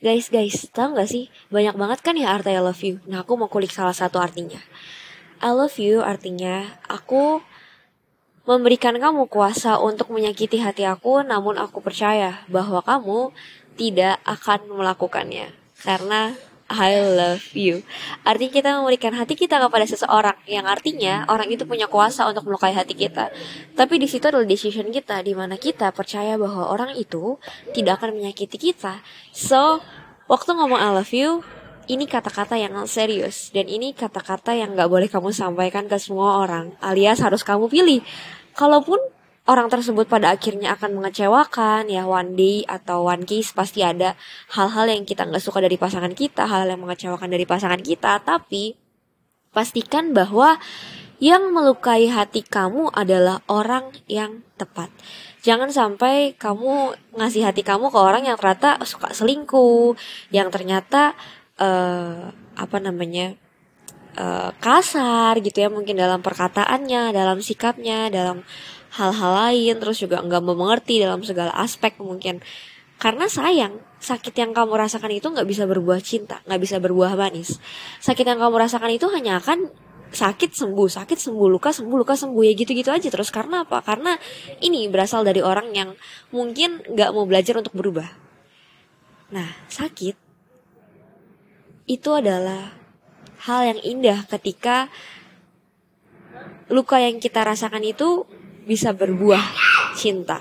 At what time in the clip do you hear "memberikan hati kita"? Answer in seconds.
18.78-19.58